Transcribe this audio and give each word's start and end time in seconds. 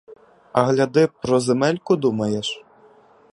А 0.53 0.63
гляди, 0.63 1.07
про 1.21 1.39
земельку 1.39 1.95
думаєш? 1.95 2.63